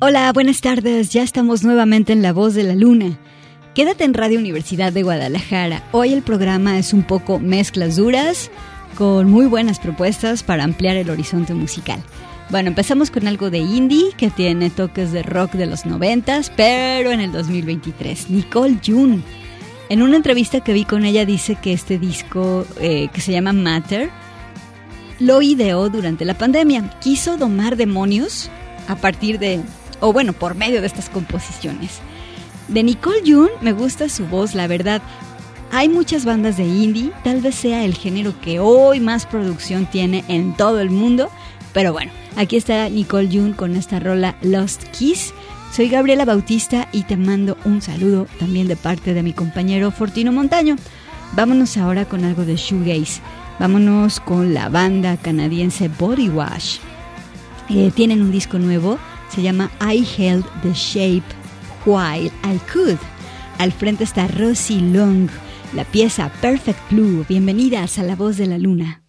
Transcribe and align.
Hola, 0.00 0.32
buenas 0.32 0.60
tardes. 0.60 1.10
Ya 1.10 1.24
estamos 1.24 1.64
nuevamente 1.64 2.12
en 2.12 2.22
La 2.22 2.32
Voz 2.32 2.54
de 2.54 2.62
la 2.62 2.76
Luna. 2.76 3.18
Quédate 3.74 4.04
en 4.04 4.14
Radio 4.14 4.38
Universidad 4.38 4.92
de 4.92 5.02
Guadalajara. 5.02 5.82
Hoy 5.90 6.12
el 6.12 6.22
programa 6.22 6.78
es 6.78 6.92
un 6.92 7.02
poco 7.02 7.40
mezclas 7.40 7.96
duras, 7.96 8.48
con 8.96 9.28
muy 9.28 9.46
buenas 9.46 9.80
propuestas 9.80 10.44
para 10.44 10.62
ampliar 10.62 10.94
el 10.94 11.10
horizonte 11.10 11.52
musical. 11.52 12.00
Bueno, 12.48 12.68
empezamos 12.68 13.10
con 13.10 13.26
algo 13.26 13.50
de 13.50 13.58
indie 13.58 14.12
que 14.16 14.30
tiene 14.30 14.70
toques 14.70 15.10
de 15.10 15.24
rock 15.24 15.54
de 15.54 15.66
los 15.66 15.84
noventas, 15.84 16.52
pero 16.54 17.10
en 17.10 17.18
el 17.18 17.32
2023. 17.32 18.30
Nicole 18.30 18.78
June. 18.86 19.20
En 19.88 20.02
una 20.02 20.14
entrevista 20.14 20.60
que 20.60 20.74
vi 20.74 20.84
con 20.84 21.06
ella 21.06 21.26
dice 21.26 21.56
que 21.60 21.72
este 21.72 21.98
disco 21.98 22.64
eh, 22.80 23.08
que 23.12 23.20
se 23.20 23.32
llama 23.32 23.52
Matter 23.52 24.10
lo 25.18 25.42
ideó 25.42 25.88
durante 25.88 26.24
la 26.24 26.38
pandemia. 26.38 26.88
Quiso 27.00 27.36
domar 27.36 27.76
demonios 27.76 28.48
a 28.86 28.94
partir 28.94 29.40
de 29.40 29.60
o 30.00 30.12
bueno, 30.12 30.32
por 30.32 30.54
medio 30.54 30.80
de 30.80 30.86
estas 30.86 31.08
composiciones. 31.08 32.00
De 32.68 32.82
Nicole 32.82 33.22
June 33.24 33.50
me 33.60 33.72
gusta 33.72 34.08
su 34.08 34.26
voz, 34.26 34.54
la 34.54 34.66
verdad. 34.66 35.02
Hay 35.70 35.88
muchas 35.88 36.24
bandas 36.24 36.56
de 36.56 36.64
indie, 36.64 37.12
tal 37.24 37.40
vez 37.40 37.54
sea 37.54 37.84
el 37.84 37.94
género 37.94 38.38
que 38.40 38.58
hoy 38.58 39.00
más 39.00 39.26
producción 39.26 39.86
tiene 39.86 40.24
en 40.28 40.54
todo 40.54 40.80
el 40.80 40.90
mundo, 40.90 41.30
pero 41.72 41.92
bueno, 41.92 42.10
aquí 42.36 42.56
está 42.56 42.88
Nicole 42.88 43.28
June 43.30 43.54
con 43.54 43.76
esta 43.76 44.00
rola 44.00 44.36
Lost 44.42 44.84
Kiss. 44.90 45.34
Soy 45.72 45.88
Gabriela 45.88 46.24
Bautista 46.24 46.88
y 46.92 47.02
te 47.02 47.16
mando 47.16 47.58
un 47.66 47.82
saludo 47.82 48.26
también 48.38 48.68
de 48.68 48.76
parte 48.76 49.12
de 49.12 49.22
mi 49.22 49.34
compañero 49.34 49.90
Fortino 49.90 50.32
Montaño. 50.32 50.76
Vámonos 51.34 51.76
ahora 51.76 52.06
con 52.06 52.24
algo 52.24 52.44
de 52.44 52.56
shoegaze. 52.56 53.20
Vámonos 53.58 54.20
con 54.20 54.54
la 54.54 54.68
banda 54.70 55.16
canadiense 55.18 55.88
Body 55.88 56.28
Wash. 56.30 56.78
Eh, 57.68 57.92
tienen 57.94 58.22
un 58.22 58.30
disco 58.30 58.58
nuevo 58.58 58.98
se 59.28 59.42
llama 59.42 59.70
I 59.80 60.06
Held 60.16 60.44
the 60.62 60.74
Shape 60.74 61.26
While 61.84 62.30
I 62.44 62.58
Could. 62.72 62.98
Al 63.58 63.72
frente 63.72 64.04
está 64.04 64.28
Rosie 64.28 64.80
Long, 64.80 65.28
la 65.74 65.84
pieza 65.84 66.30
Perfect 66.40 66.80
Blue. 66.90 67.24
Bienvenidas 67.28 67.98
a 67.98 68.02
La 68.02 68.16
Voz 68.16 68.36
de 68.36 68.46
la 68.46 68.58
Luna. 68.58 69.02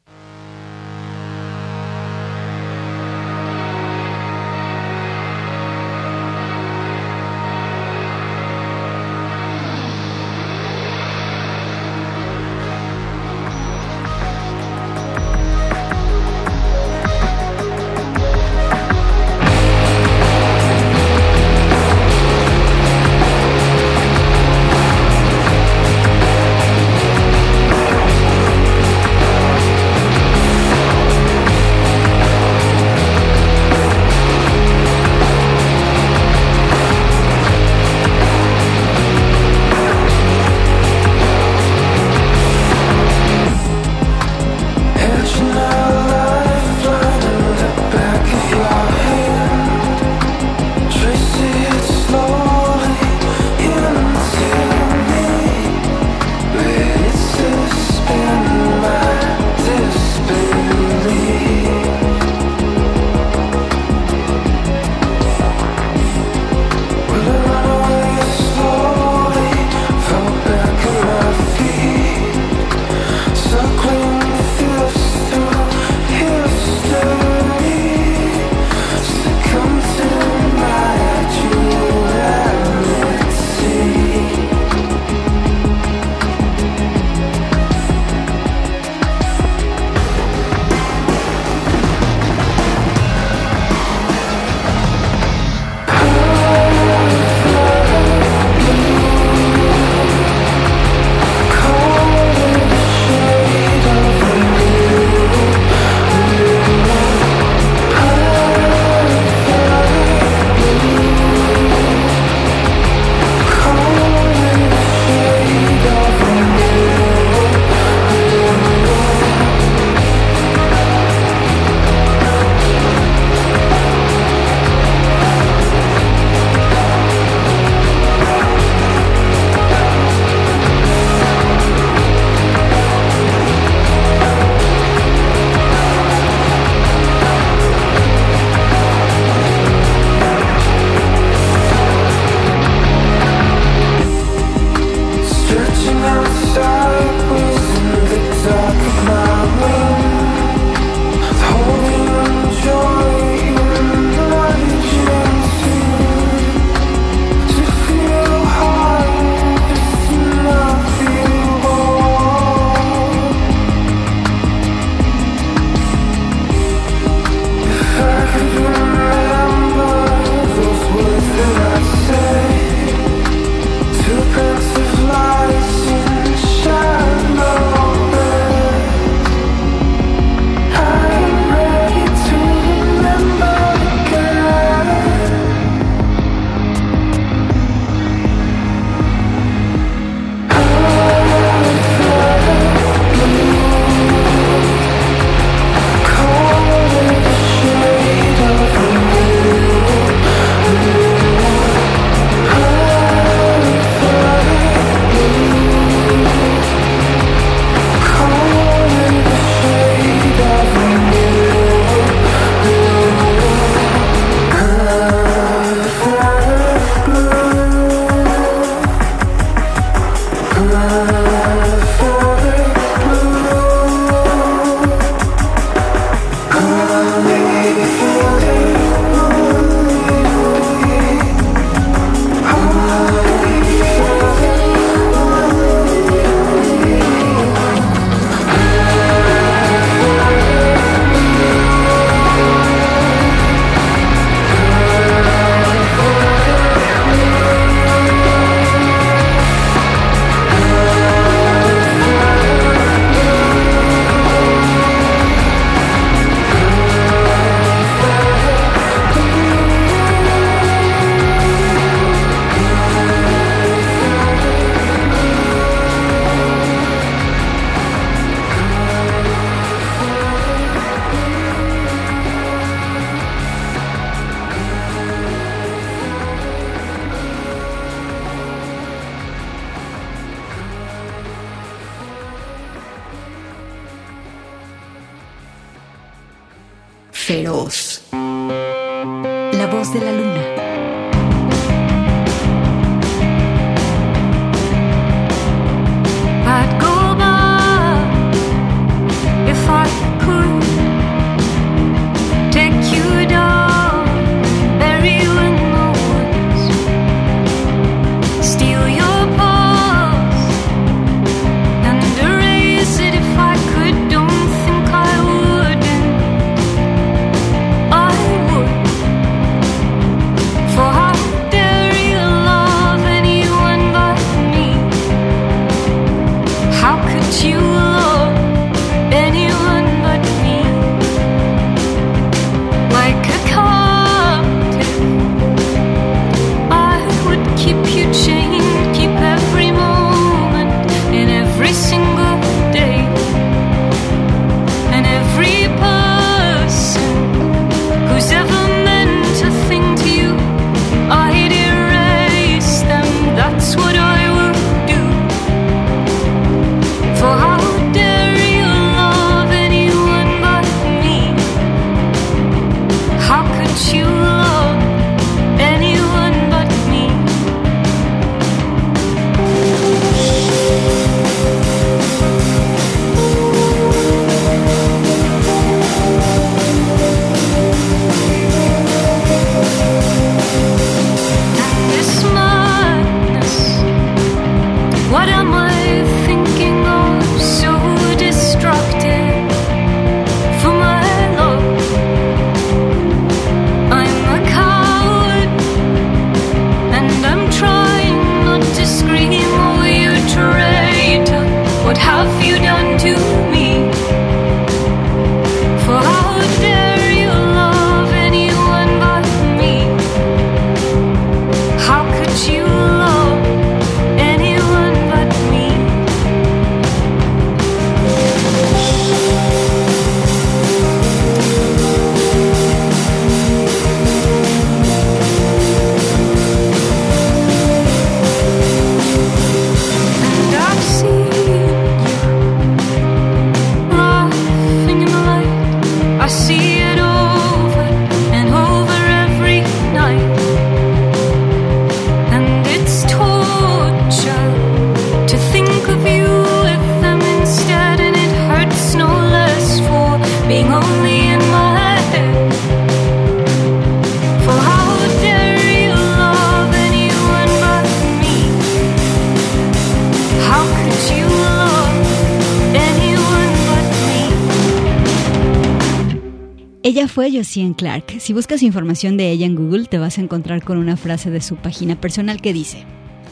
Fue 467.19 467.33
Josiane 467.33 467.75
Clark. 467.75 468.21
Si 468.21 468.31
buscas 468.31 468.63
información 468.63 469.17
de 469.17 469.29
ella 469.29 469.45
en 469.45 469.57
Google, 469.57 469.87
te 469.87 469.97
vas 469.97 470.17
a 470.17 470.21
encontrar 470.21 470.63
con 470.63 470.77
una 470.77 470.95
frase 470.95 471.29
de 471.29 471.41
su 471.41 471.57
página 471.57 471.99
personal 471.99 472.39
que 472.39 472.53
dice: 472.53 472.85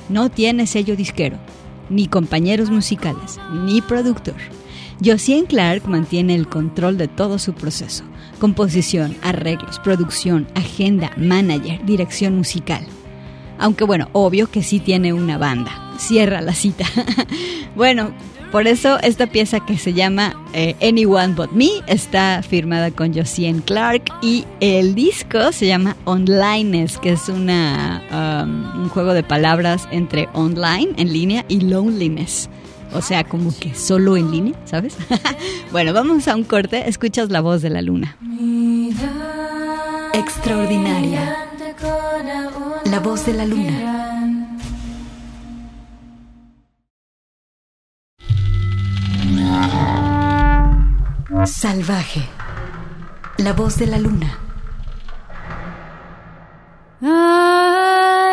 No 0.10 0.30
tiene 0.30 0.68
sello 0.68 0.98
disquero, 0.98 1.38
ni 1.90 2.08
compañeros 2.08 2.70
musicales, 2.70 3.40
ni 3.64 3.80
productor. 3.80 4.36
Josiane 5.02 5.46
Clark 5.46 5.88
mantiene 5.88 6.36
el 6.36 6.50
control 6.50 6.98
de 6.98 7.08
todo 7.08 7.40
su 7.40 7.54
proceso: 7.54 8.04
composición, 8.40 9.16
arreglos, 9.22 9.80
producción, 9.80 10.50
agenda, 10.54 11.14
manager, 11.16 11.80
dirección 11.86 12.36
musical. 12.36 12.86
Aunque 13.58 13.86
bueno, 13.86 14.10
obvio 14.12 14.52
que 14.52 14.64
sí 14.64 14.82
tiene 14.82 15.14
una 15.14 15.38
banda. 15.38 15.94
Cierra 15.98 16.42
la 16.42 16.54
cita. 16.54 16.84
bueno, 17.74 18.12
por 18.52 18.68
eso 18.68 19.00
esta 19.02 19.28
pieza 19.28 19.60
que 19.60 19.78
se 19.78 19.94
llama 19.94 20.36
eh, 20.54 20.76
Anyone 20.82 21.34
But 21.34 21.52
Me 21.52 21.70
está 21.88 22.42
firmada 22.42 22.92
con 22.92 23.14
Josiane 23.14 23.62
Clark 23.62 24.04
y 24.22 24.46
el 24.60 24.96
disco 24.96 25.52
se 25.52 25.68
llama 25.68 25.96
Onlines, 26.06 26.98
que 26.98 27.12
es 27.12 27.30
una, 27.30 28.02
um, 28.12 28.84
un 28.84 28.90
juego 28.90 29.14
de 29.14 29.24
palabras 29.24 29.88
entre 29.92 30.30
online, 30.34 30.90
en 30.98 31.12
línea, 31.12 31.46
y 31.48 31.62
loneliness. 31.62 32.50
O 32.94 33.02
sea, 33.02 33.24
como 33.24 33.54
que 33.58 33.76
solo 33.76 34.16
en 34.16 34.32
línea, 34.32 34.54
¿sabes? 34.66 34.98
bueno, 35.72 35.94
vamos 35.94 36.28
a 36.28 36.36
un 36.36 36.44
corte. 36.44 36.88
Escuchas 36.88 37.30
la 37.30 37.42
voz 37.42 37.62
de 37.62 37.70
la 37.70 37.82
luna. 37.82 38.18
Extraordinaria. 40.14 41.48
La 42.86 43.00
voz 43.00 43.26
de 43.26 43.34
la 43.34 43.46
luna. 43.46 44.37
Salvaje. 51.46 52.28
La 53.38 53.54
voz 53.54 53.78
de 53.78 53.88
la 53.88 53.98
luna. 53.98 54.38
again. 57.02 58.27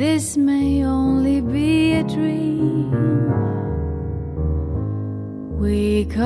This 0.00 0.34
may 0.38 0.82
only 0.82 1.42
be 1.42 1.92
a 1.92 2.02
dream. 2.02 2.90
We 5.60 6.06
come 6.06 6.24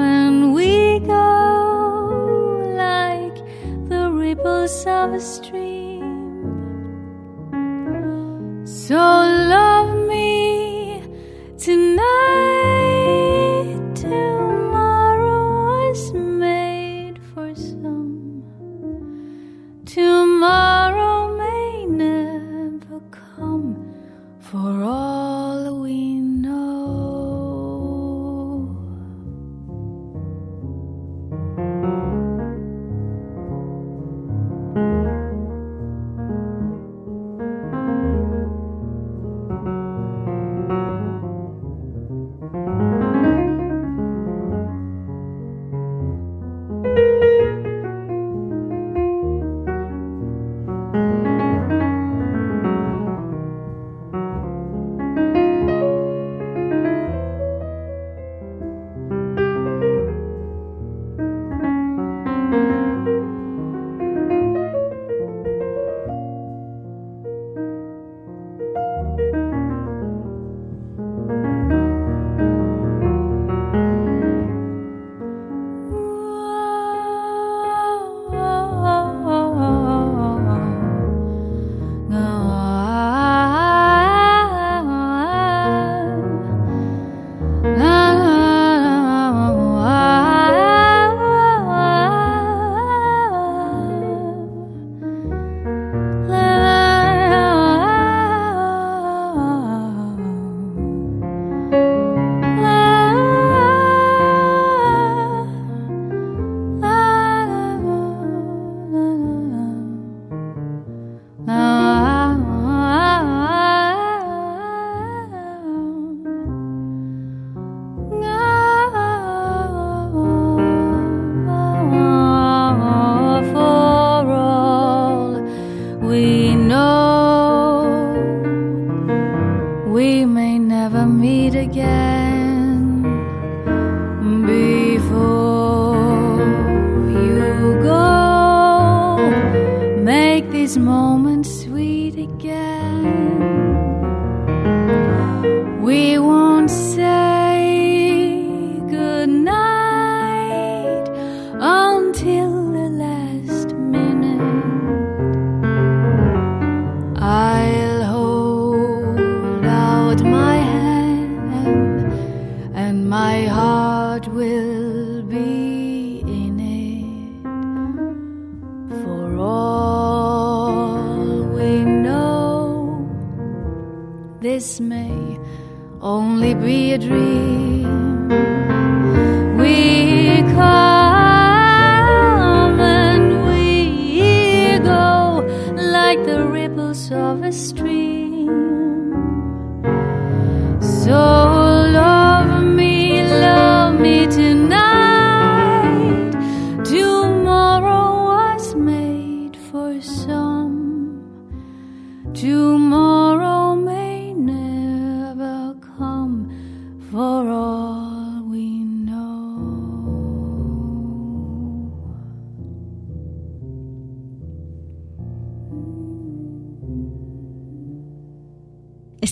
and 0.00 0.52
we 0.52 0.98
go 0.98 2.74
like 2.74 3.36
the 3.88 4.10
ripples 4.10 4.84
of 4.84 5.14
a 5.14 5.20
stream. 5.20 5.73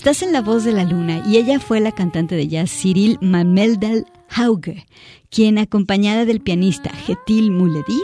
Estás 0.03 0.21
en 0.21 0.33
La 0.33 0.41
Voz 0.41 0.65
de 0.65 0.73
la 0.73 0.83
Luna 0.83 1.23
y 1.25 1.37
ella 1.37 1.61
fue 1.61 1.79
la 1.79 1.93
cantante 1.93 2.35
de 2.35 2.49
jazz 2.49 2.69
Cyril 2.69 3.17
Mameldal 3.21 4.05
Hauge, 4.27 4.85
quien 5.29 5.57
acompañada 5.57 6.25
del 6.25 6.41
pianista 6.41 6.89
Getil 6.89 7.51
Mulediv 7.51 8.03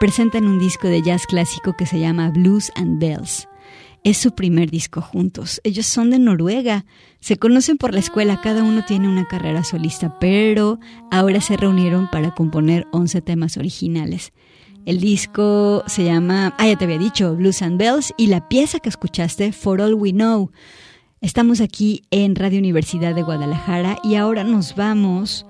presentan 0.00 0.46
un 0.46 0.58
disco 0.58 0.88
de 0.88 1.02
jazz 1.02 1.26
clásico 1.26 1.74
que 1.76 1.84
se 1.84 2.00
llama 2.00 2.30
Blues 2.30 2.72
and 2.76 2.98
Bells. 2.98 3.46
Es 4.04 4.16
su 4.16 4.34
primer 4.34 4.70
disco 4.70 5.02
juntos. 5.02 5.60
Ellos 5.64 5.84
son 5.84 6.08
de 6.08 6.18
Noruega, 6.18 6.86
se 7.20 7.36
conocen 7.36 7.76
por 7.76 7.92
la 7.92 8.00
escuela, 8.00 8.40
cada 8.40 8.62
uno 8.62 8.82
tiene 8.86 9.06
una 9.06 9.28
carrera 9.28 9.64
solista, 9.64 10.18
pero 10.18 10.80
ahora 11.10 11.42
se 11.42 11.58
reunieron 11.58 12.08
para 12.10 12.34
componer 12.34 12.86
11 12.92 13.20
temas 13.20 13.58
originales. 13.58 14.32
El 14.86 14.98
disco 14.98 15.84
se 15.88 16.04
llama, 16.04 16.54
ah, 16.56 16.68
ya 16.68 16.76
te 16.76 16.84
había 16.84 16.98
dicho, 16.98 17.36
Blues 17.36 17.60
and 17.60 17.78
Bells, 17.78 18.14
y 18.16 18.28
la 18.28 18.48
pieza 18.48 18.80
que 18.80 18.88
escuchaste, 18.88 19.52
For 19.52 19.82
All 19.82 19.92
We 19.92 20.12
Know. 20.12 20.50
Estamos 21.24 21.62
aquí 21.62 22.02
en 22.10 22.36
Radio 22.36 22.58
Universidad 22.58 23.14
de 23.14 23.22
Guadalajara 23.22 23.96
y 24.04 24.16
ahora 24.16 24.44
nos 24.44 24.76
vamos 24.76 25.46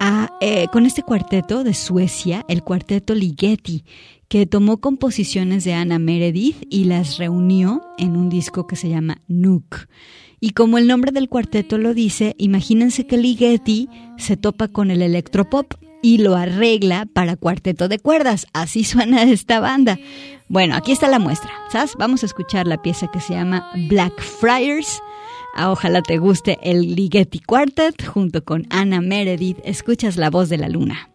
a, 0.00 0.30
eh, 0.40 0.68
con 0.72 0.86
este 0.86 1.02
cuarteto 1.02 1.64
de 1.64 1.74
Suecia, 1.74 2.46
el 2.48 2.62
cuarteto 2.62 3.14
Ligeti, 3.14 3.84
que 4.28 4.46
tomó 4.46 4.78
composiciones 4.78 5.64
de 5.64 5.74
Anna 5.74 5.98
Meredith 5.98 6.66
y 6.70 6.84
las 6.84 7.18
reunió 7.18 7.82
en 7.98 8.16
un 8.16 8.30
disco 8.30 8.66
que 8.66 8.76
se 8.76 8.88
llama 8.88 9.20
Nook. 9.28 9.88
Y 10.40 10.52
como 10.52 10.78
el 10.78 10.86
nombre 10.86 11.12
del 11.12 11.28
cuarteto 11.28 11.76
lo 11.76 11.92
dice, 11.92 12.34
imagínense 12.38 13.06
que 13.06 13.18
Ligeti 13.18 13.90
se 14.16 14.38
topa 14.38 14.68
con 14.68 14.90
el 14.90 15.02
electropop 15.02 15.74
y 16.00 16.18
lo 16.18 16.36
arregla 16.36 17.06
para 17.12 17.36
cuarteto 17.36 17.88
de 17.88 17.98
cuerdas. 17.98 18.46
Así 18.54 18.82
suena 18.82 19.24
esta 19.24 19.60
banda. 19.60 19.98
Bueno, 20.48 20.74
aquí 20.74 20.92
está 20.92 21.06
la 21.06 21.18
muestra. 21.18 21.50
¿Sabes? 21.70 21.96
Vamos 21.98 22.22
a 22.22 22.26
escuchar 22.26 22.66
la 22.66 22.80
pieza 22.80 23.10
que 23.12 23.20
se 23.20 23.34
llama 23.34 23.70
Blackfriars. 23.90 25.02
Ah, 25.60 25.72
ojalá 25.72 26.02
te 26.02 26.18
guste 26.18 26.56
el 26.62 26.94
Ligeti 26.94 27.40
Quartet 27.40 28.06
junto 28.06 28.44
con 28.44 28.68
Anna 28.70 29.00
Meredith. 29.00 29.58
Escuchas 29.64 30.16
la 30.16 30.30
voz 30.30 30.48
de 30.48 30.56
la 30.56 30.68
luna. 30.68 31.10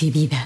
Decidida. 0.00 0.38
La 0.38 0.39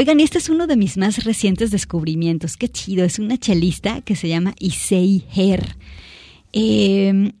Oigan, 0.00 0.18
este 0.20 0.38
es 0.38 0.48
uno 0.48 0.66
de 0.66 0.76
mis 0.76 0.96
más 0.96 1.24
recientes 1.24 1.70
descubrimientos. 1.70 2.56
Qué 2.56 2.70
chido, 2.70 3.04
es 3.04 3.18
una 3.18 3.36
chelista 3.36 4.00
que 4.00 4.16
se 4.16 4.28
llama 4.28 4.54
Issei 4.58 5.26
Her. 5.36 5.76
Eh, 6.54 7.34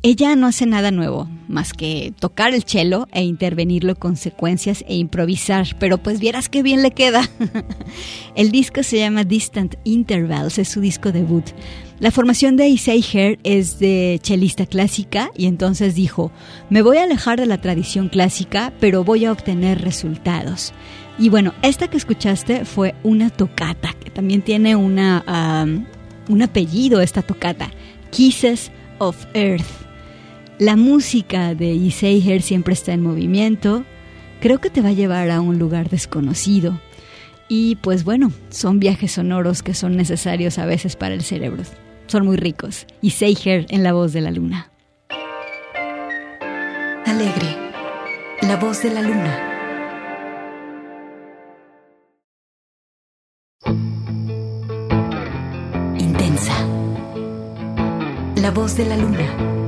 ella 0.00 0.34
no 0.34 0.46
hace 0.46 0.64
nada 0.64 0.90
nuevo, 0.90 1.28
más 1.48 1.74
que 1.74 2.14
tocar 2.18 2.54
el 2.54 2.62
cello 2.62 3.08
e 3.12 3.24
intervenirlo 3.24 3.94
con 3.96 4.16
secuencias 4.16 4.86
e 4.88 4.96
improvisar, 4.96 5.76
pero 5.78 5.98
pues 5.98 6.18
vieras 6.18 6.48
qué 6.48 6.62
bien 6.62 6.80
le 6.80 6.92
queda. 6.92 7.28
el 8.34 8.52
disco 8.52 8.82
se 8.82 9.00
llama 9.00 9.24
Distant 9.24 9.74
Intervals, 9.84 10.56
es 10.56 10.70
su 10.70 10.80
disco 10.80 11.12
debut. 11.12 11.44
La 12.00 12.10
formación 12.10 12.56
de 12.56 12.68
Issei 12.68 13.04
Her 13.12 13.38
es 13.44 13.80
de 13.80 14.18
chelista 14.22 14.64
clásica 14.64 15.30
y 15.36 15.44
entonces 15.44 15.94
dijo, 15.94 16.32
me 16.70 16.80
voy 16.80 16.96
a 16.96 17.02
alejar 17.02 17.38
de 17.38 17.44
la 17.44 17.60
tradición 17.60 18.08
clásica, 18.08 18.72
pero 18.80 19.04
voy 19.04 19.26
a 19.26 19.32
obtener 19.32 19.82
resultados. 19.82 20.72
Y 21.18 21.30
bueno, 21.30 21.52
esta 21.62 21.88
que 21.88 21.96
escuchaste 21.96 22.64
fue 22.64 22.94
una 23.02 23.30
tocata, 23.30 23.92
que 23.92 24.10
también 24.10 24.42
tiene 24.42 24.76
una, 24.76 25.24
un 26.28 26.42
apellido 26.42 27.00
esta 27.00 27.22
tocata, 27.22 27.70
Kisses 28.10 28.70
of 28.98 29.26
Earth. 29.34 29.66
La 30.60 30.76
música 30.76 31.54
de 31.54 31.72
Issei 31.72 32.40
siempre 32.40 32.74
está 32.74 32.92
en 32.92 33.02
movimiento. 33.02 33.84
Creo 34.40 34.60
que 34.60 34.70
te 34.70 34.80
va 34.80 34.90
a 34.90 34.92
llevar 34.92 35.30
a 35.30 35.40
un 35.40 35.58
lugar 35.58 35.88
desconocido. 35.88 36.80
Y 37.48 37.76
pues 37.76 38.04
bueno, 38.04 38.30
son 38.50 38.78
viajes 38.78 39.12
sonoros 39.12 39.62
que 39.62 39.74
son 39.74 39.96
necesarios 39.96 40.58
a 40.58 40.66
veces 40.66 40.94
para 40.94 41.14
el 41.14 41.22
cerebro. 41.22 41.64
Son 42.06 42.24
muy 42.24 42.36
ricos. 42.36 42.86
Issei 43.02 43.36
en 43.44 43.82
la 43.82 43.92
voz 43.92 44.12
de 44.12 44.20
la 44.20 44.30
luna. 44.30 44.70
Alegre, 47.06 47.56
la 48.42 48.56
voz 48.56 48.82
de 48.82 48.90
la 48.90 49.02
luna. 49.02 49.47
La 58.48 58.54
voz 58.54 58.76
de 58.78 58.84
la 58.86 58.96
luna. 58.96 59.67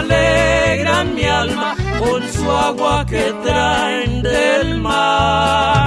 alegran 0.00 1.14
mi 1.14 1.24
alma 1.24 1.76
con 1.98 2.22
su 2.32 2.50
agua 2.50 3.04
que 3.06 3.32
traen 3.44 4.22
del 4.22 4.78
mar. 4.78 5.79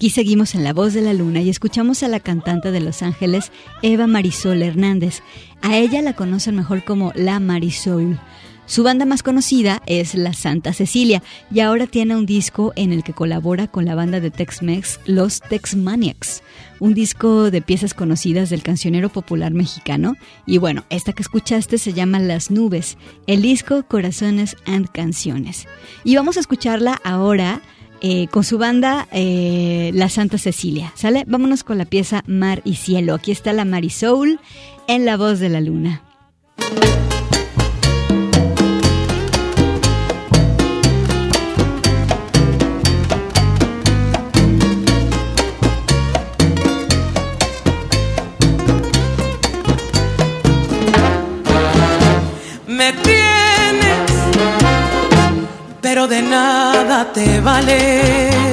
Aquí 0.00 0.08
seguimos 0.08 0.54
en 0.54 0.64
La 0.64 0.72
Voz 0.72 0.94
de 0.94 1.02
la 1.02 1.12
Luna 1.12 1.42
y 1.42 1.50
escuchamos 1.50 2.02
a 2.02 2.08
la 2.08 2.20
cantante 2.20 2.70
de 2.70 2.80
Los 2.80 3.02
Ángeles, 3.02 3.52
Eva 3.82 4.06
Marisol 4.06 4.62
Hernández. 4.62 5.20
A 5.60 5.76
ella 5.76 6.00
la 6.00 6.14
conocen 6.14 6.56
mejor 6.56 6.84
como 6.84 7.12
La 7.14 7.38
Marisol. 7.38 8.18
Su 8.64 8.82
banda 8.82 9.04
más 9.04 9.22
conocida 9.22 9.82
es 9.84 10.14
La 10.14 10.32
Santa 10.32 10.72
Cecilia 10.72 11.22
y 11.50 11.60
ahora 11.60 11.86
tiene 11.86 12.16
un 12.16 12.24
disco 12.24 12.72
en 12.76 12.94
el 12.94 13.02
que 13.02 13.12
colabora 13.12 13.66
con 13.66 13.84
la 13.84 13.94
banda 13.94 14.20
de 14.20 14.30
Tex-Mex 14.30 15.00
Los 15.04 15.42
Tex-Maniacs, 15.42 16.42
un 16.78 16.94
disco 16.94 17.50
de 17.50 17.60
piezas 17.60 17.92
conocidas 17.92 18.48
del 18.48 18.62
cancionero 18.62 19.10
popular 19.10 19.52
mexicano. 19.52 20.14
Y 20.46 20.56
bueno, 20.56 20.86
esta 20.88 21.12
que 21.12 21.20
escuchaste 21.20 21.76
se 21.76 21.92
llama 21.92 22.20
Las 22.20 22.50
Nubes, 22.50 22.96
el 23.26 23.42
disco 23.42 23.82
Corazones 23.82 24.56
and 24.64 24.90
Canciones. 24.92 25.66
Y 26.04 26.16
vamos 26.16 26.38
a 26.38 26.40
escucharla 26.40 26.98
ahora 27.04 27.60
eh, 28.00 28.28
con 28.28 28.44
su 28.44 28.58
banda 28.58 29.08
eh, 29.12 29.90
La 29.94 30.08
Santa 30.08 30.38
Cecilia. 30.38 30.92
¿Sale? 30.94 31.24
Vámonos 31.26 31.64
con 31.64 31.78
la 31.78 31.84
pieza 31.84 32.22
Mar 32.26 32.62
y 32.64 32.76
Cielo. 32.76 33.14
Aquí 33.14 33.30
está 33.32 33.52
la 33.52 33.64
Marisoul 33.64 34.40
en 34.88 35.04
la 35.04 35.16
voz 35.16 35.38
de 35.38 35.48
la 35.48 35.60
luna. 35.60 36.02
Nada 56.82 57.04
te 57.12 57.40
vale. 57.40 58.49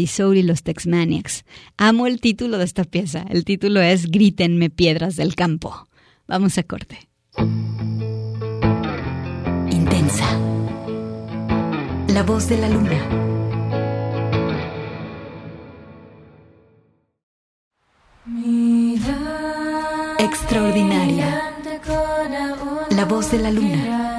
Y 0.00 0.42
los 0.42 0.62
Texmaniacs. 0.62 1.44
Amo 1.76 2.06
el 2.06 2.20
título 2.20 2.56
de 2.56 2.64
esta 2.64 2.84
pieza. 2.84 3.26
El 3.28 3.44
título 3.44 3.80
es 3.80 4.10
Grítenme 4.10 4.70
piedras 4.70 5.16
del 5.16 5.34
campo. 5.34 5.86
Vamos 6.26 6.56
a 6.56 6.62
corte. 6.62 7.08
Intensa. 9.70 10.38
La 12.08 12.22
voz 12.22 12.48
de 12.48 12.56
la 12.56 12.68
luna. 12.70 12.98
Extraordinaria. 20.18 21.52
La 22.90 23.04
voz 23.04 23.30
de 23.30 23.38
la 23.38 23.50
luna. 23.50 24.09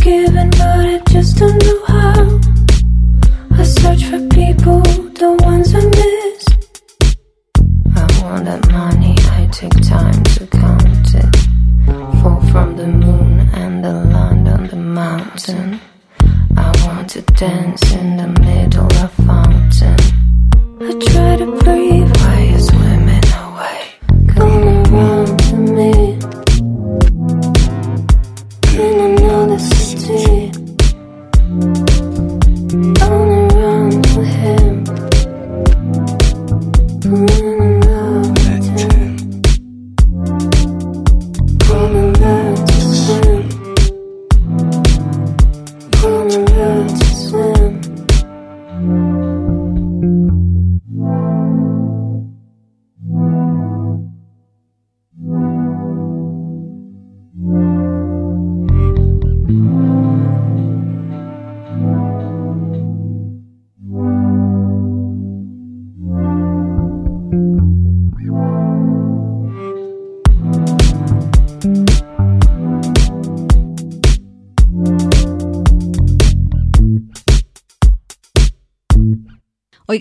given, 0.00 0.50
but 0.50 0.60
I 0.60 0.98
just 1.10 1.36
don't 1.36 1.62
know 1.62 1.84
how. 1.86 2.39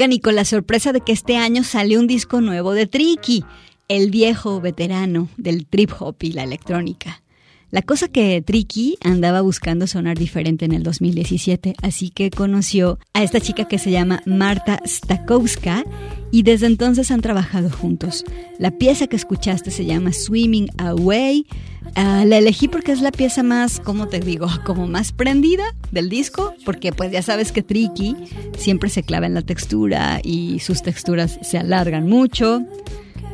Y 0.01 0.21
con 0.21 0.33
la 0.33 0.45
sorpresa 0.45 0.93
de 0.93 1.01
que 1.01 1.11
este 1.11 1.35
año 1.35 1.61
sale 1.65 1.97
un 1.97 2.07
disco 2.07 2.39
nuevo 2.39 2.71
de 2.71 2.87
Tricky, 2.87 3.43
el 3.89 4.09
viejo 4.09 4.61
veterano 4.61 5.27
del 5.35 5.67
trip 5.67 5.91
hop 5.99 6.15
y 6.21 6.31
la 6.31 6.43
electrónica. 6.43 7.21
La 7.71 7.83
cosa 7.83 8.07
que 8.07 8.41
Tricky 8.41 8.97
andaba 9.03 9.41
buscando 9.41 9.85
sonar 9.85 10.17
diferente 10.17 10.65
en 10.65 10.71
el 10.71 10.81
2017, 10.81 11.75
así 11.83 12.09
que 12.09 12.31
conoció 12.31 12.97
a 13.13 13.21
esta 13.21 13.39
chica 13.39 13.67
que 13.67 13.77
se 13.77 13.91
llama 13.91 14.23
Marta 14.25 14.81
Stakowska 14.87 15.85
y 16.31 16.41
desde 16.41 16.65
entonces 16.65 17.11
han 17.11 17.21
trabajado 17.21 17.69
juntos. 17.69 18.25
La 18.57 18.71
pieza 18.71 19.05
que 19.05 19.15
escuchaste 19.15 19.69
se 19.69 19.85
llama 19.85 20.13
Swimming 20.13 20.69
Away. 20.79 21.45
Ah, 21.93 22.23
la 22.25 22.37
elegí 22.39 22.67
porque 22.67 22.91
es 22.91 23.01
la 23.01 23.11
pieza 23.11 23.43
más, 23.43 23.79
como 23.79 24.07
te 24.07 24.19
digo, 24.19 24.47
como 24.65 24.87
más 24.87 25.11
prendida 25.11 25.63
del 25.91 26.09
disco, 26.09 26.55
porque 26.65 26.91
pues 26.91 27.11
ya 27.11 27.21
sabes 27.21 27.51
que 27.51 27.61
Tricky 27.61 28.15
siempre 28.57 28.89
se 28.89 29.03
clava 29.03 29.27
en 29.27 29.35
la 29.35 29.43
textura 29.43 30.21
y 30.23 30.59
sus 30.59 30.81
texturas 30.81 31.37
se 31.43 31.59
alargan 31.59 32.07
mucho. 32.07 32.63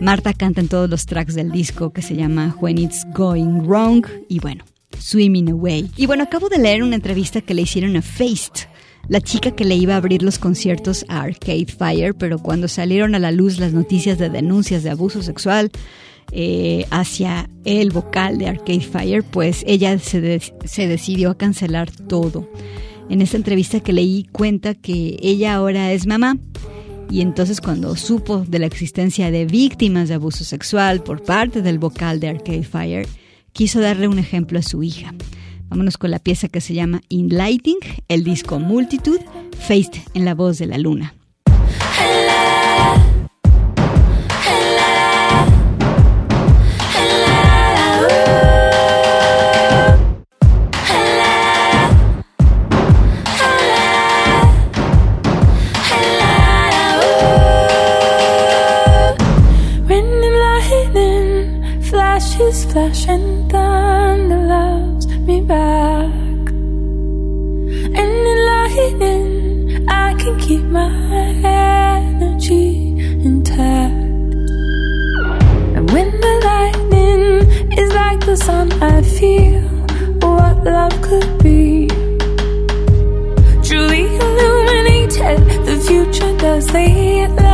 Marta 0.02 0.34
canta 0.34 0.60
en 0.60 0.68
todos 0.68 0.90
los 0.90 1.06
tracks 1.06 1.36
del 1.36 1.52
disco 1.52 1.94
que 1.94 2.02
se 2.02 2.16
llama 2.16 2.56
When 2.60 2.78
It's 2.78 3.06
Going 3.14 3.66
Wrong 3.66 4.06
y 4.28 4.40
bueno, 4.40 4.66
Swimming 5.00 5.52
Away. 5.52 5.90
Y 5.96 6.06
bueno, 6.06 6.24
acabo 6.24 6.50
de 6.50 6.58
leer 6.58 6.84
una 6.84 6.96
entrevista 6.96 7.40
que 7.40 7.54
le 7.54 7.62
hicieron 7.62 7.96
a 7.96 8.02
Faced, 8.02 8.68
la 9.08 9.22
chica 9.22 9.52
que 9.52 9.64
le 9.64 9.76
iba 9.76 9.94
a 9.94 9.98
abrir 9.98 10.22
los 10.22 10.38
conciertos 10.38 11.06
a 11.08 11.22
Arcade 11.22 11.68
Fire, 11.68 12.14
pero 12.14 12.40
cuando 12.40 12.68
salieron 12.68 13.16
a 13.16 13.20
la 13.20 13.32
luz 13.32 13.58
las 13.58 13.72
noticias 13.72 14.18
de 14.18 14.30
denuncias 14.30 14.84
de 14.84 14.90
abuso 14.90 15.24
sexual 15.24 15.72
eh, 16.32 16.86
hacia 16.92 17.50
el 17.64 17.92
vocal 17.92 18.38
de 18.38 18.50
Arcade 18.50 18.82
Fire, 18.82 19.24
pues 19.24 19.64
ella 19.66 19.98
se, 20.00 20.42
se 20.66 20.88
decidió 20.88 21.32
a 21.32 21.38
cancelar 21.38 21.90
todo. 21.90 22.50
En 23.10 23.22
esta 23.22 23.38
entrevista 23.38 23.80
que 23.80 23.94
leí 23.94 24.28
cuenta 24.32 24.74
que 24.74 25.18
ella 25.22 25.56
ahora 25.56 25.94
es 25.94 26.06
mamá 26.06 26.38
y 27.10 27.22
entonces 27.22 27.62
cuando 27.62 27.96
supo 27.96 28.40
de 28.48 28.60
la 28.60 28.66
existencia 28.66 29.32
de 29.32 29.46
víctimas 29.46 30.10
de 30.10 30.16
abuso 30.16 30.44
sexual 30.44 31.02
por 31.04 31.24
parte 31.24 31.62
del 31.62 31.80
vocal 31.80 32.20
de 32.20 32.30
Arcade 32.30 32.64
Fire, 32.64 33.08
quiso 33.54 33.80
darle 33.80 34.08
un 34.08 34.20
ejemplo 34.20 34.60
a 34.60 34.64
su 34.64 34.84
hija. 34.84 35.14
Vámonos 35.70 35.98
con 35.98 36.12
la 36.12 36.20
pieza 36.20 36.48
que 36.48 36.62
se 36.62 36.74
llama 36.74 37.02
In 37.10 37.30
Lighting, 37.30 37.80
el 38.08 38.24
disco 38.24 38.60
Multitud, 38.60 39.20
Faced 39.58 40.02
en 40.14 40.26
la 40.26 40.36
voz 40.36 40.58
de 40.58 40.68
la 40.68 40.78
luna. 40.78 41.16
and 63.16 63.50
thunder 63.50 64.42
loves 64.56 65.08
me 65.28 65.40
back. 65.40 66.44
And 68.00 68.14
in 68.32 68.40
lightning, 68.52 69.88
I 69.90 70.14
can 70.22 70.38
keep 70.46 70.64
my 70.64 70.92
energy 71.44 72.70
intact. 73.30 74.04
And 75.76 75.86
when 75.94 76.10
the 76.26 76.36
lightning 76.50 77.24
is 77.82 77.90
like 77.94 78.20
the 78.26 78.36
sun, 78.36 78.68
I 78.94 79.02
feel 79.18 79.62
what 80.24 80.56
love 80.66 80.96
could 81.08 81.32
be. 81.46 81.88
Truly 83.68 84.04
illuminated, 84.24 85.40
the 85.68 85.76
future 85.88 86.34
does 86.38 86.70
lead. 86.74 87.45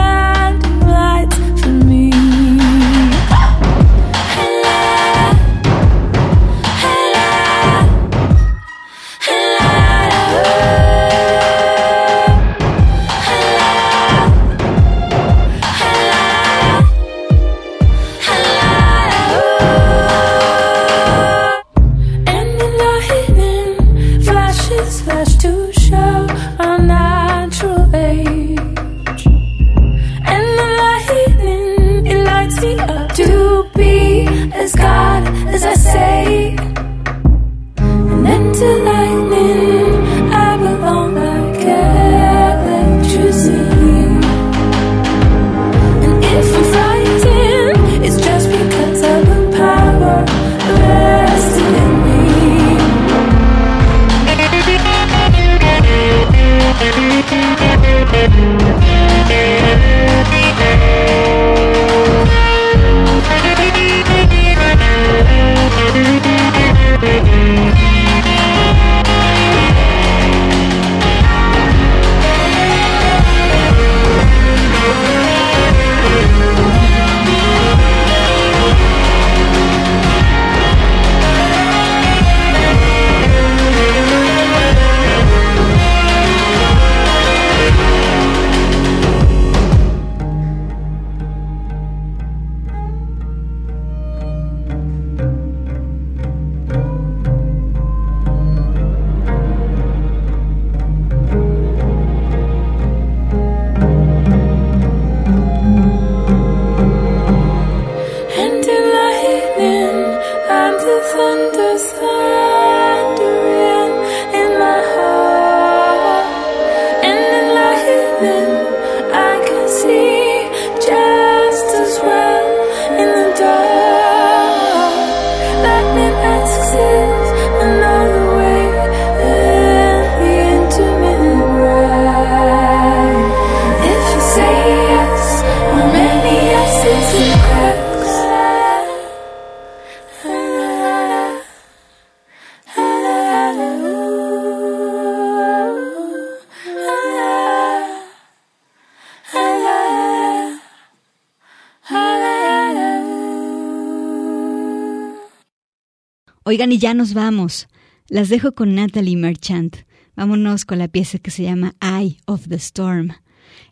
Y 156.69 156.77
ya 156.77 156.93
nos 156.93 157.15
vamos. 157.15 157.67
Las 158.07 158.29
dejo 158.29 158.51
con 158.53 158.75
Natalie 158.75 159.17
Merchant. 159.17 159.77
Vámonos 160.15 160.63
con 160.63 160.77
la 160.77 160.87
pieza 160.87 161.17
que 161.17 161.31
se 161.31 161.41
llama 161.41 161.73
Eye 161.81 162.19
of 162.27 162.47
the 162.49 162.55
Storm. 162.55 163.13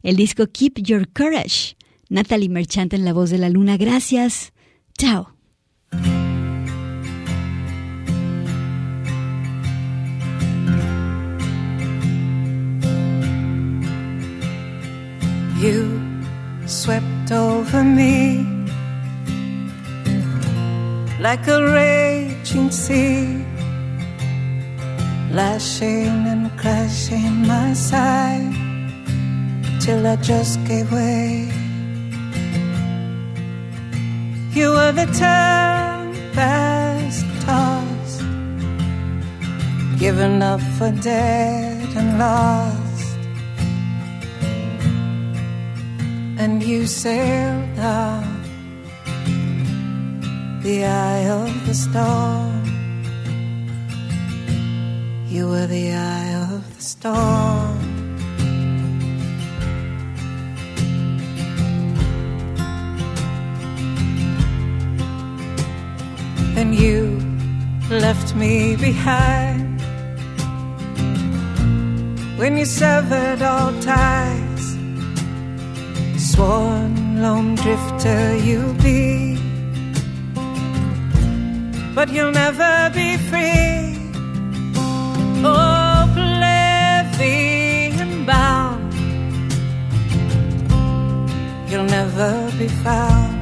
El 0.02 0.16
disco 0.16 0.48
Keep 0.52 0.80
Your 0.80 1.08
Courage. 1.08 1.78
Natalie 2.10 2.50
Merchant 2.50 2.92
en 2.94 3.06
la 3.06 3.14
voz 3.14 3.30
de 3.30 3.38
la 3.38 3.50
luna. 3.50 3.78
Gracias. 3.78 4.54
Chao. 4.98 5.36
you 15.60 16.02
swept 16.66 17.32
over 17.34 17.84
me 17.84 18.59
like 21.20 21.47
a 21.49 21.61
raging 21.74 22.72
sea, 22.72 23.43
lashing 25.32 26.26
and 26.32 26.49
crashing 26.57 27.45
my 27.45 27.74
side 27.74 28.53
till 29.82 30.07
I 30.07 30.15
just 30.15 30.63
gave 30.65 30.89
way. 30.93 31.51
You 34.51 34.72
were 34.72 34.93
the 34.93 35.07
tempest 35.26 36.39
tossed, 37.45 38.24
given 39.99 40.41
up 40.41 40.61
for 40.78 40.91
dead 40.91 41.97
and 41.97 42.17
lost, 42.17 43.17
and 46.39 46.63
you 46.63 46.88
sailed 46.88 47.78
out 47.80 48.39
the 50.70 50.86
eye 50.86 51.28
of 51.41 51.51
the 51.65 51.74
storm. 51.74 52.63
You 55.28 55.47
were 55.51 55.65
the 55.65 55.93
eye 55.93 56.32
of 56.45 56.61
the 56.76 56.84
storm. 56.93 57.80
And 66.59 66.76
you 66.84 67.01
left 67.89 68.36
me 68.36 68.76
behind 68.76 69.82
when 72.38 72.57
you 72.57 72.65
severed 72.65 73.41
all 73.41 73.74
ties. 73.82 74.65
Sworn 76.32 77.24
lone 77.24 77.55
drifter 77.55 78.38
you'll 78.45 78.80
be 78.84 79.39
but 82.00 82.10
you'll 82.14 82.32
never 82.32 82.89
be 82.93 83.18
free. 83.30 83.97
Oh, 85.43 86.08
oblivion 86.14 88.12
bound, 88.26 88.93
you'll 91.70 91.89
never 92.00 92.32
be 92.58 92.70
found. 92.86 93.36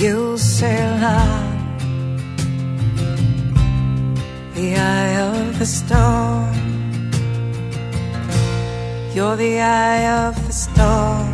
You'll 0.00 0.36
sail 0.36 1.02
on 1.02 1.50
the 4.54 4.76
eye 4.76 5.14
of 5.30 5.58
the 5.58 5.64
storm. 5.64 6.52
You're 9.14 9.36
the 9.36 9.60
eye 9.60 10.26
of 10.26 10.34
the 10.46 10.52
storm. 10.52 11.31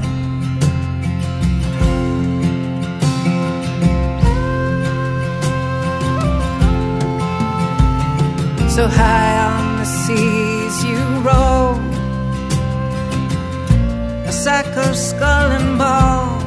So 8.78 8.86
high 8.86 9.36
on 9.50 9.64
the 9.80 9.84
seas 9.84 10.76
you 10.84 11.02
roll. 11.28 11.74
A 14.30 14.32
sack 14.44 14.70
of 14.86 14.94
skull 14.94 15.50
and 15.58 15.70
bone, 15.82 16.42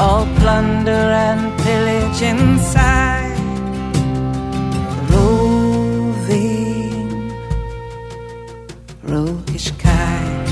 all 0.00 0.26
plunder 0.40 1.04
and 1.28 1.40
pillage 1.60 2.20
inside. 2.32 3.38
Roving, 5.12 6.50
roguish 9.04 9.70
kind. 9.86 10.48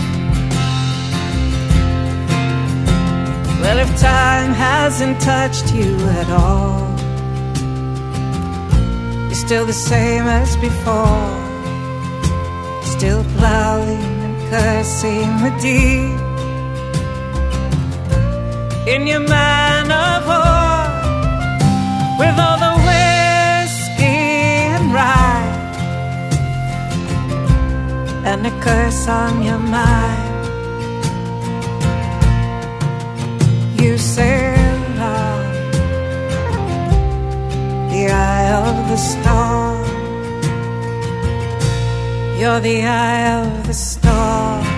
Well, 3.60 3.78
if 3.84 3.90
time 4.00 4.52
hasn't 4.52 5.20
touched 5.20 5.74
you 5.74 5.92
at 6.20 6.30
all 6.30 6.89
still 9.50 9.66
the 9.66 9.72
same 9.72 10.26
as 10.28 10.56
before. 10.58 11.28
Still 12.84 13.24
plowing 13.36 14.12
and 14.26 14.36
cursing 14.48 15.30
the 15.44 15.50
deep 15.60 16.20
in 18.86 19.08
your 19.08 19.24
man 19.38 19.90
of 19.90 20.20
war 20.30 20.86
with 22.20 22.36
all 22.44 22.58
the 22.66 22.74
whiskey 22.86 24.20
and 24.74 24.94
rye 24.94 25.50
and 28.30 28.46
a 28.46 28.52
curse 28.60 29.08
on 29.08 29.42
your 29.42 29.58
mind. 29.58 30.30
You 33.80 33.98
sailed 33.98 34.59
the 38.00 38.10
eye 38.12 38.50
of 38.52 38.88
the 38.88 38.96
storm. 38.96 39.84
You're 42.38 42.60
the 42.60 42.86
eye 42.86 43.40
of 43.40 43.66
the 43.66 43.74
storm. 43.74 44.69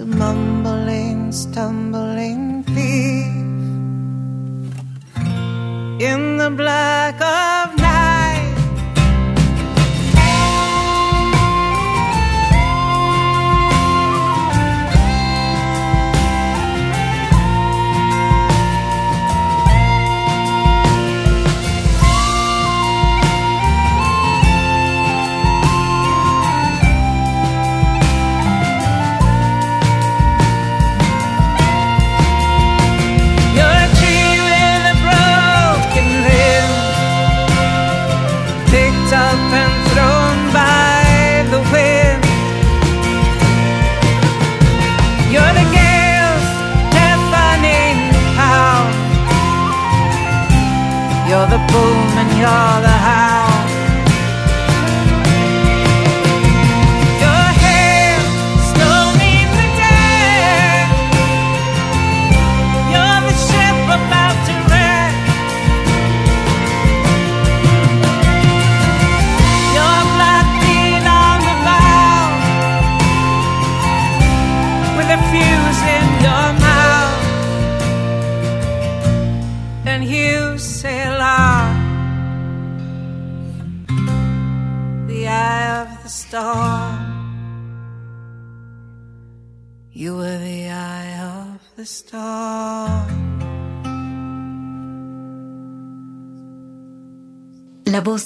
A 0.00 0.06
mumbling, 0.06 1.32
stumbling 1.32 2.62
thief 2.62 3.26
in 6.00 6.36
the 6.36 6.50
black 6.56 7.20
of 7.20 7.47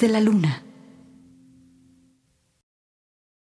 de 0.03 0.09
la 0.09 0.20
luna. 0.20 0.72